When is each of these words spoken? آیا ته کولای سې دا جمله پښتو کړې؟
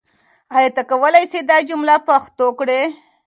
آیا 0.55 0.69
ته 0.75 0.81
کولای 0.91 1.25
سې 1.31 1.39
دا 1.49 1.57
جمله 1.69 1.95
پښتو 2.07 2.47
کړې؟ 2.59 2.81